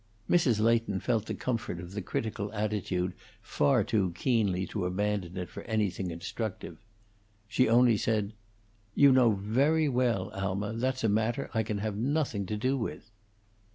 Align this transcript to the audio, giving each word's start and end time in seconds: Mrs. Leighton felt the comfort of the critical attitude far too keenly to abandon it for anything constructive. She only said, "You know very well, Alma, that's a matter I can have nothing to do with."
Mrs. 0.27 0.59
Leighton 0.59 0.99
felt 0.99 1.27
the 1.27 1.35
comfort 1.35 1.79
of 1.79 1.91
the 1.91 2.01
critical 2.01 2.51
attitude 2.53 3.13
far 3.39 3.83
too 3.83 4.13
keenly 4.15 4.65
to 4.65 4.85
abandon 4.87 5.37
it 5.37 5.47
for 5.47 5.61
anything 5.65 6.09
constructive. 6.09 6.79
She 7.47 7.69
only 7.69 7.97
said, 7.97 8.33
"You 8.95 9.11
know 9.11 9.33
very 9.33 9.87
well, 9.87 10.31
Alma, 10.31 10.73
that's 10.73 11.03
a 11.03 11.07
matter 11.07 11.51
I 11.53 11.61
can 11.61 11.77
have 11.77 11.97
nothing 11.97 12.47
to 12.47 12.57
do 12.57 12.79
with." 12.79 13.11